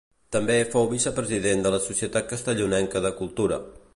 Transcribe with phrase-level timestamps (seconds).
[0.35, 3.61] També fou vicepresident de la Societat Castellonenca de Cultura.